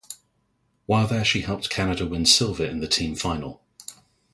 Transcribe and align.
While 0.87 1.05
there 1.05 1.23
she 1.23 1.41
helped 1.41 1.69
Canada 1.69 2.07
win 2.07 2.25
silver 2.25 2.65
in 2.65 2.79
the 2.79 2.87
team 2.87 3.13
final. 3.13 3.61